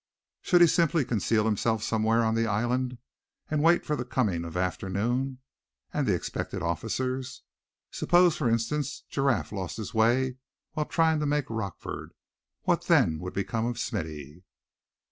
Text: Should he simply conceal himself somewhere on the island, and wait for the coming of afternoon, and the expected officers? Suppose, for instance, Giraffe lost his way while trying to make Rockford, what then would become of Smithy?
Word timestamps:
Should 0.41 0.61
he 0.61 0.67
simply 0.67 1.05
conceal 1.05 1.45
himself 1.45 1.83
somewhere 1.83 2.23
on 2.23 2.33
the 2.33 2.47
island, 2.47 2.97
and 3.51 3.61
wait 3.61 3.85
for 3.85 3.95
the 3.95 4.03
coming 4.03 4.45
of 4.45 4.57
afternoon, 4.57 5.37
and 5.93 6.07
the 6.07 6.15
expected 6.15 6.63
officers? 6.63 7.43
Suppose, 7.91 8.35
for 8.35 8.49
instance, 8.49 9.03
Giraffe 9.11 9.51
lost 9.51 9.77
his 9.77 9.93
way 9.93 10.37
while 10.71 10.87
trying 10.87 11.19
to 11.19 11.27
make 11.27 11.45
Rockford, 11.51 12.15
what 12.63 12.85
then 12.87 13.19
would 13.19 13.33
become 13.33 13.67
of 13.67 13.77
Smithy? 13.77 14.43